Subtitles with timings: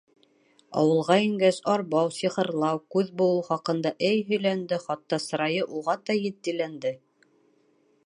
[0.83, 6.99] Ауылға ингәс, арбау, сихырлау, күҙ быуыу хаҡында, эй, һөйләнде, хатта сырайы уғата етдиләнде.